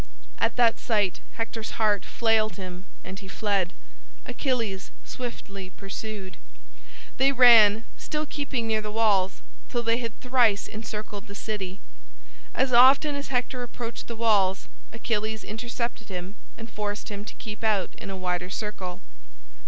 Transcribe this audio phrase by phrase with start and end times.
[0.39, 3.71] At that sight Hector's heart failed him and he fled.
[4.25, 6.37] Achilles swiftly pursued.
[7.17, 11.79] They ran, still keeping near the walls, till they had thrice encircled the city.
[12.55, 17.63] As often as Hector approached the walls Achilles intercepted him and forced him to keep
[17.63, 19.01] out in a wider circle.